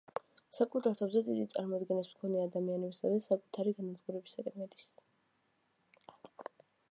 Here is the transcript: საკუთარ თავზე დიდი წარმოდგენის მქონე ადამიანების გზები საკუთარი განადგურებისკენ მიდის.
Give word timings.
საკუთარ 0.59 0.93
თავზე 1.01 1.21
დიდი 1.27 1.43
წარმოდგენის 1.51 2.09
მქონე 2.13 2.39
ადამიანების 2.45 2.97
გზები 3.03 3.21
საკუთარი 3.27 3.75
განადგურებისკენ 3.81 4.51
მიდის. 4.61 4.87